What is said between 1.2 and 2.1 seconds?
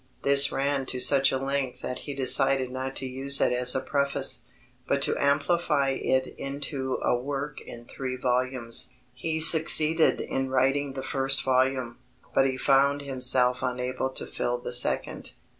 a length that